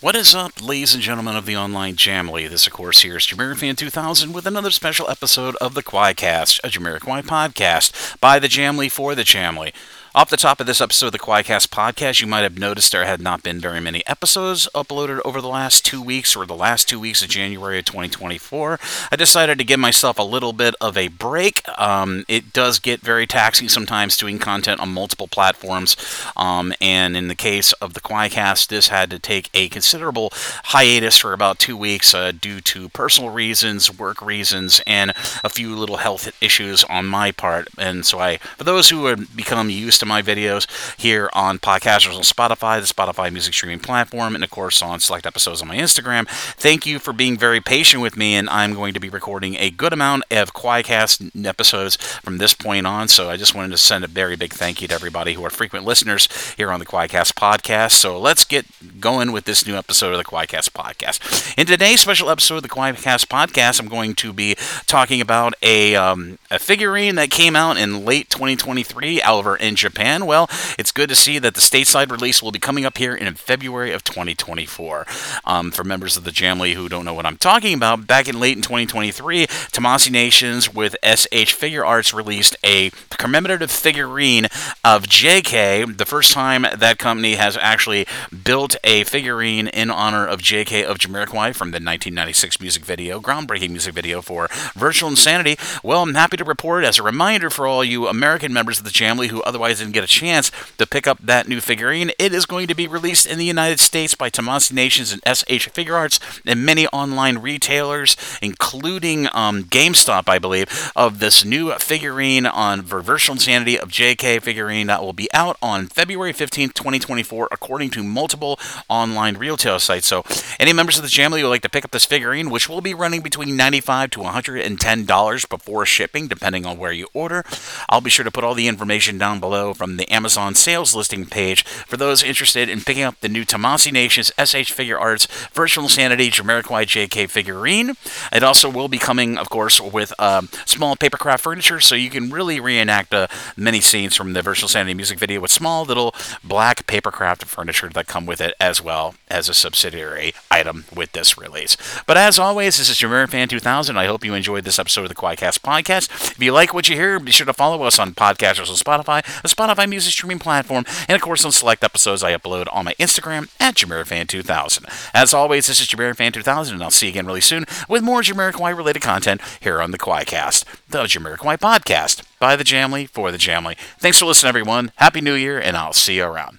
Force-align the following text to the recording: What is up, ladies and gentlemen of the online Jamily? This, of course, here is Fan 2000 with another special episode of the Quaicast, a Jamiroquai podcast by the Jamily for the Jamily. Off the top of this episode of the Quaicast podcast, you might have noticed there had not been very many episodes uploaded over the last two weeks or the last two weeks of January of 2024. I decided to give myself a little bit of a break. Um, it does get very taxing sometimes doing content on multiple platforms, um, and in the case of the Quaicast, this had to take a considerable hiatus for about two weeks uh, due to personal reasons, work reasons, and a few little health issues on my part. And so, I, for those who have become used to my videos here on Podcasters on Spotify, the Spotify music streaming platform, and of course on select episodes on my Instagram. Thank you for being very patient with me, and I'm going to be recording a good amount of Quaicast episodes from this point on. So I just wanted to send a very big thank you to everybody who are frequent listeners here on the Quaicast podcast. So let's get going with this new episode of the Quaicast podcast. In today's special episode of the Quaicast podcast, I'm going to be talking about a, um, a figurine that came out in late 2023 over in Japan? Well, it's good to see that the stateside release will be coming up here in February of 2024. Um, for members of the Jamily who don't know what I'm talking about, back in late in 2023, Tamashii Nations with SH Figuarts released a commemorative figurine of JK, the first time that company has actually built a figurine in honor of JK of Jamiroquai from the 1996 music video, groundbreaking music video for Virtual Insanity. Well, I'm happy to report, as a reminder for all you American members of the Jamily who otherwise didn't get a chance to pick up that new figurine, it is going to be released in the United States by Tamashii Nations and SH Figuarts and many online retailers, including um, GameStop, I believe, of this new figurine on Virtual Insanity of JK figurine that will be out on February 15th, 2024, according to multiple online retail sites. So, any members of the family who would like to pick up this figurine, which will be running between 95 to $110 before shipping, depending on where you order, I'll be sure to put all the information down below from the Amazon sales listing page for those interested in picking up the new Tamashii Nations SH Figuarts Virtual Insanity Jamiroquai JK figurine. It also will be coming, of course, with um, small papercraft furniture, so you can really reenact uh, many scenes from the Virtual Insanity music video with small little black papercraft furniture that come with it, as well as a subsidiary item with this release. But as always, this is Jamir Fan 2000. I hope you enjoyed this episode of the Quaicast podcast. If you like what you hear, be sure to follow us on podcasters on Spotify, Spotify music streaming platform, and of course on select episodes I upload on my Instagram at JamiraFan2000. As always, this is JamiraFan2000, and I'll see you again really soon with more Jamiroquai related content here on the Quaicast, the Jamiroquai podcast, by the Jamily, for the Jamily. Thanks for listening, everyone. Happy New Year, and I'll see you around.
What 0.00 0.14
is 0.14 0.32
up, 0.32 0.62
ladies 0.62 0.94
and 0.94 1.02
gentlemen 1.02 1.34
of 1.34 1.44
the 1.44 1.56
online 1.56 1.96
Jamily? 1.96 2.48
This, 2.48 2.68
of 2.68 2.72
course, 2.72 3.02
here 3.02 3.16
is 3.16 3.26
Fan 3.26 3.74
2000 3.74 4.32
with 4.32 4.46
another 4.46 4.70
special 4.70 5.10
episode 5.10 5.56
of 5.56 5.74
the 5.74 5.82
Quaicast, 5.82 6.60
a 6.62 6.68
Jamiroquai 6.68 7.22
podcast 7.22 8.16
by 8.20 8.38
the 8.38 8.46
Jamily 8.46 8.92
for 8.92 9.16
the 9.16 9.24
Jamily. 9.24 9.72
Off 10.14 10.30
the 10.30 10.38
top 10.38 10.58
of 10.58 10.66
this 10.66 10.80
episode 10.80 11.06
of 11.06 11.12
the 11.12 11.18
Quaicast 11.18 11.68
podcast, 11.68 12.22
you 12.22 12.26
might 12.26 12.40
have 12.40 12.58
noticed 12.58 12.92
there 12.92 13.04
had 13.04 13.20
not 13.20 13.42
been 13.42 13.60
very 13.60 13.78
many 13.78 14.04
episodes 14.06 14.66
uploaded 14.74 15.20
over 15.22 15.42
the 15.42 15.48
last 15.48 15.84
two 15.84 16.00
weeks 16.00 16.34
or 16.34 16.46
the 16.46 16.56
last 16.56 16.88
two 16.88 16.98
weeks 16.98 17.22
of 17.22 17.28
January 17.28 17.78
of 17.78 17.84
2024. 17.84 18.80
I 19.12 19.16
decided 19.16 19.58
to 19.58 19.64
give 19.64 19.78
myself 19.78 20.18
a 20.18 20.22
little 20.22 20.54
bit 20.54 20.74
of 20.80 20.96
a 20.96 21.08
break. 21.08 21.62
Um, 21.78 22.24
it 22.26 22.54
does 22.54 22.78
get 22.78 23.02
very 23.02 23.26
taxing 23.26 23.68
sometimes 23.68 24.16
doing 24.16 24.38
content 24.38 24.80
on 24.80 24.94
multiple 24.94 25.28
platforms, 25.28 25.94
um, 26.38 26.72
and 26.80 27.14
in 27.14 27.28
the 27.28 27.34
case 27.34 27.74
of 27.74 27.92
the 27.92 28.00
Quaicast, 28.00 28.68
this 28.68 28.88
had 28.88 29.10
to 29.10 29.18
take 29.18 29.50
a 29.52 29.68
considerable 29.68 30.30
hiatus 30.32 31.18
for 31.18 31.34
about 31.34 31.58
two 31.58 31.76
weeks 31.76 32.14
uh, 32.14 32.32
due 32.32 32.62
to 32.62 32.88
personal 32.88 33.28
reasons, 33.28 33.96
work 33.96 34.22
reasons, 34.22 34.80
and 34.86 35.10
a 35.44 35.50
few 35.50 35.76
little 35.76 35.98
health 35.98 36.32
issues 36.42 36.82
on 36.84 37.04
my 37.04 37.30
part. 37.30 37.68
And 37.76 38.06
so, 38.06 38.18
I, 38.20 38.38
for 38.56 38.64
those 38.64 38.88
who 38.88 39.04
have 39.06 39.36
become 39.36 39.68
used 39.68 39.97
to 39.98 40.06
my 40.06 40.22
videos 40.22 40.66
here 40.98 41.30
on 41.32 41.58
Podcasters 41.58 42.16
on 42.16 42.22
Spotify, 42.22 42.80
the 42.80 42.92
Spotify 42.92 43.32
music 43.32 43.54
streaming 43.54 43.80
platform, 43.80 44.34
and 44.34 44.44
of 44.44 44.50
course 44.50 44.82
on 44.82 45.00
select 45.00 45.26
episodes 45.26 45.62
on 45.62 45.68
my 45.68 45.76
Instagram. 45.76 46.28
Thank 46.28 46.86
you 46.86 46.98
for 46.98 47.12
being 47.12 47.36
very 47.36 47.60
patient 47.60 48.02
with 48.02 48.16
me, 48.16 48.34
and 48.34 48.48
I'm 48.48 48.74
going 48.74 48.94
to 48.94 49.00
be 49.00 49.08
recording 49.08 49.56
a 49.56 49.70
good 49.70 49.92
amount 49.92 50.24
of 50.30 50.54
Quaicast 50.54 51.44
episodes 51.46 51.96
from 51.96 52.38
this 52.38 52.54
point 52.54 52.86
on. 52.86 53.08
So 53.08 53.30
I 53.30 53.36
just 53.36 53.54
wanted 53.54 53.70
to 53.70 53.78
send 53.78 54.04
a 54.04 54.08
very 54.08 54.36
big 54.36 54.52
thank 54.52 54.80
you 54.82 54.88
to 54.88 54.94
everybody 54.94 55.34
who 55.34 55.44
are 55.44 55.50
frequent 55.50 55.84
listeners 55.84 56.28
here 56.56 56.70
on 56.70 56.80
the 56.80 56.86
Quaicast 56.86 57.34
podcast. 57.34 57.92
So 57.92 58.18
let's 58.18 58.44
get 58.44 58.66
going 59.00 59.32
with 59.32 59.44
this 59.44 59.66
new 59.66 59.76
episode 59.76 60.12
of 60.12 60.18
the 60.18 60.24
Quaicast 60.24 60.70
podcast. 60.70 61.56
In 61.58 61.66
today's 61.66 62.00
special 62.00 62.30
episode 62.30 62.56
of 62.56 62.62
the 62.62 62.68
Quaicast 62.68 63.26
podcast, 63.26 63.80
I'm 63.80 63.88
going 63.88 64.14
to 64.16 64.32
be 64.32 64.56
talking 64.86 65.20
about 65.20 65.54
a, 65.62 65.96
um, 65.96 66.38
a 66.50 66.58
figurine 66.58 67.16
that 67.16 67.30
came 67.30 67.56
out 67.56 67.76
in 67.76 68.04
late 68.04 68.30
2023 68.30 69.22
over 69.22 69.56
in 69.56 69.74
Japan? 69.88 70.26
Well, 70.26 70.50
it's 70.78 70.92
good 70.92 71.08
to 71.08 71.14
see 71.14 71.38
that 71.38 71.54
the 71.54 71.60
stateside 71.60 72.10
release 72.10 72.42
will 72.42 72.52
be 72.52 72.58
coming 72.58 72.84
up 72.84 72.98
here 72.98 73.14
in 73.14 73.32
February 73.34 73.92
of 73.92 74.04
2024. 74.04 75.06
Um, 75.44 75.70
for 75.70 75.82
members 75.82 76.16
of 76.16 76.24
the 76.24 76.30
Jamily 76.30 76.74
who 76.74 76.90
don't 76.90 77.06
know 77.06 77.14
what 77.14 77.24
I'm 77.24 77.38
talking 77.38 77.74
about, 77.74 78.06
back 78.06 78.28
in 78.28 78.38
late 78.38 78.56
in 78.56 78.62
2023, 78.62 79.46
Tamashii 79.46 80.10
Nations 80.10 80.74
with 80.74 80.94
SH 81.02 81.56
Figuarts 81.56 82.12
released 82.12 82.54
a 82.64 82.90
commemorative 83.10 83.70
figurine 83.70 84.44
of 84.84 85.04
JK, 85.04 85.96
the 85.96 86.04
first 86.04 86.32
time 86.32 86.66
that 86.76 86.98
company 86.98 87.34
has 87.36 87.56
actually 87.56 88.06
built 88.44 88.76
a 88.84 89.04
figurine 89.04 89.68
in 89.68 89.90
honor 89.90 90.26
of 90.26 90.40
JK 90.40 90.84
of 90.84 90.98
Jamiroquai 90.98 91.54
from 91.54 91.70
the 91.70 91.76
1996 91.76 92.60
music 92.60 92.84
video, 92.84 93.20
groundbreaking 93.20 93.70
music 93.70 93.94
video 93.94 94.20
for 94.20 94.48
Virtual 94.74 95.08
Insanity. 95.08 95.56
Well, 95.82 96.02
I'm 96.02 96.14
happy 96.14 96.36
to 96.36 96.44
report, 96.44 96.84
as 96.84 96.98
a 96.98 97.02
reminder 97.02 97.48
for 97.48 97.66
all 97.66 97.82
you 97.82 98.06
American 98.06 98.52
members 98.52 98.78
of 98.78 98.84
the 98.84 98.90
Jamily 98.90 99.28
who 99.28 99.42
otherwise 99.42 99.77
didn't 99.78 99.92
get 99.92 100.04
a 100.04 100.08
chance 100.08 100.50
to 100.78 100.86
pick 100.86 101.06
up 101.06 101.18
that 101.22 101.48
new 101.48 101.60
figurine, 101.60 102.10
it 102.18 102.32
is 102.32 102.46
going 102.46 102.66
to 102.66 102.74
be 102.74 102.86
released 102.86 103.26
in 103.26 103.38
the 103.38 103.44
United 103.44 103.80
States 103.80 104.14
by 104.14 104.30
Tamashii 104.30 104.72
Nations 104.72 105.12
and 105.12 105.22
SH 105.22 105.68
Figuarts 105.70 106.18
and 106.44 106.64
many 106.64 106.86
online 106.88 107.38
retailers, 107.38 108.16
including 108.42 109.28
um, 109.32 109.64
GameStop, 109.64 110.28
I 110.28 110.38
believe, 110.38 110.92
of 110.96 111.18
this 111.18 111.44
new 111.44 111.72
figurine 111.74 112.46
on 112.46 112.82
Virtual 112.82 113.34
Insanity 113.34 113.78
of 113.78 113.90
JK 113.90 114.42
figurine 114.42 114.88
that 114.88 115.02
will 115.02 115.12
be 115.12 115.32
out 115.32 115.56
on 115.62 115.86
February 115.86 116.32
15th, 116.32 116.74
2024, 116.74 117.48
according 117.52 117.90
to 117.90 118.02
multiple 118.02 118.58
online 118.88 119.36
retail 119.36 119.78
sites. 119.78 120.06
So, 120.06 120.24
any 120.58 120.72
members 120.72 120.96
of 120.96 121.04
the 121.04 121.08
family 121.08 121.40
who 121.40 121.46
would 121.46 121.50
like 121.50 121.62
to 121.62 121.68
pick 121.68 121.84
up 121.84 121.90
this 121.90 122.06
figurine, 122.06 122.48
which 122.48 122.68
will 122.68 122.80
be 122.80 122.94
running 122.94 123.20
between 123.20 123.56
95 123.56 124.10
to 124.10 124.20
$110 124.20 125.48
before 125.48 125.84
shipping, 125.84 126.26
depending 126.26 126.64
on 126.64 126.78
where 126.78 126.92
you 126.92 127.06
order, 127.12 127.44
I'll 127.88 128.00
be 128.00 128.10
sure 128.10 128.24
to 128.24 128.30
put 128.30 128.44
all 128.44 128.54
the 128.54 128.68
information 128.68 129.18
down 129.18 129.40
below 129.40 129.67
from 129.74 129.96
the 129.96 130.08
Amazon 130.10 130.54
sales 130.54 130.94
listing 130.94 131.26
page 131.26 131.64
for 131.64 131.96
those 131.96 132.22
interested 132.22 132.68
in 132.68 132.80
picking 132.80 133.02
up 133.02 133.20
the 133.20 133.28
new 133.28 133.44
Tamashii 133.44 133.92
Nations 133.92 134.28
SH 134.38 134.72
Figuarts 134.72 135.26
Virtual 135.52 135.84
Insanity 135.84 136.30
Jamiroquai 136.30 136.84
JK 136.84 137.28
figurine. 137.30 137.94
It 138.32 138.42
also 138.42 138.68
will 138.68 138.88
be 138.88 138.98
coming, 138.98 139.38
of 139.38 139.48
course, 139.48 139.80
with 139.80 140.12
um, 140.20 140.48
small 140.64 140.96
papercraft 140.96 141.40
furniture, 141.40 141.80
so 141.80 141.94
you 141.94 142.10
can 142.10 142.30
really 142.30 142.60
reenact 142.60 143.14
uh, 143.14 143.26
many 143.56 143.80
scenes 143.80 144.16
from 144.16 144.32
the 144.32 144.42
Virtual 144.42 144.66
Insanity 144.66 144.94
music 144.94 145.18
video 145.18 145.40
with 145.40 145.50
small 145.50 145.84
little 145.84 146.14
black 146.44 146.86
papercraft 146.86 147.44
furniture 147.44 147.88
that 147.88 148.06
come 148.06 148.26
with 148.26 148.40
it, 148.40 148.54
as 148.60 148.82
well 148.82 149.14
as 149.28 149.48
a 149.48 149.54
subsidiary 149.54 150.32
item 150.50 150.84
with 150.94 151.12
this 151.12 151.38
release. 151.38 151.76
But 152.06 152.16
as 152.16 152.38
always, 152.38 152.78
this 152.78 152.88
is 152.88 152.96
Jamir 152.96 153.28
Fan 153.28 153.48
2000. 153.48 153.96
I 153.96 154.06
hope 154.06 154.24
you 154.24 154.34
enjoyed 154.34 154.64
this 154.64 154.78
episode 154.78 155.02
of 155.02 155.08
the 155.08 155.14
Quaicast 155.14 155.60
podcast. 155.60 156.10
If 156.32 156.42
you 156.42 156.52
like 156.52 156.74
what 156.74 156.88
you 156.88 156.96
hear, 156.96 157.18
be 157.18 157.30
sure 157.32 157.46
to 157.46 157.52
follow 157.52 157.82
us 157.82 157.98
on 157.98 158.14
podcasters 158.14 158.68
on 158.68 158.76
Spotify, 158.76 159.24
Spotify 159.58 159.88
music 159.88 160.12
streaming 160.12 160.38
platform, 160.38 160.84
and 161.08 161.16
of 161.16 161.20
course 161.20 161.44
on 161.44 161.50
select 161.50 161.82
episodes 161.82 162.22
I 162.22 162.36
upload 162.36 162.72
on 162.72 162.84
my 162.84 162.94
Instagram 162.94 163.50
at 163.58 163.74
JamiraFan2000. 163.74 165.10
As 165.12 165.34
always, 165.34 165.66
this 165.66 165.80
is 165.80 165.88
JamiraFan2000, 165.88 166.72
and 166.72 166.82
I'll 166.82 166.90
see 166.90 167.06
you 167.06 167.10
again 167.10 167.26
really 167.26 167.40
soon 167.40 167.64
with 167.88 168.04
more 168.04 168.22
Jamiroquai 168.22 168.76
related 168.76 169.02
content 169.02 169.40
here 169.58 169.82
on 169.82 169.90
the 169.90 169.98
Quaicast, 169.98 170.64
the 170.88 171.02
Jamiroquai 171.02 171.58
podcast, 171.58 172.22
by 172.38 172.54
the 172.54 172.64
Jamily, 172.64 173.08
for 173.08 173.32
the 173.32 173.38
Jamily. 173.38 173.76
Thanks 173.98 174.20
for 174.20 174.26
listening, 174.26 174.48
everyone. 174.48 174.92
Happy 174.96 175.20
New 175.20 175.34
Year, 175.34 175.58
and 175.58 175.76
I'll 175.76 175.92
see 175.92 176.16
you 176.16 176.24
around. 176.24 176.56